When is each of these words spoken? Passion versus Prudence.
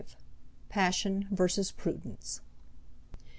Passion 0.67 1.27
versus 1.29 1.69
Prudence. 1.71 2.41